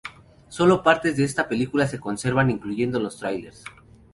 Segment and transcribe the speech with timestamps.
[0.49, 3.63] Solo partes de esta película se conservan, incluyendo los tráileres.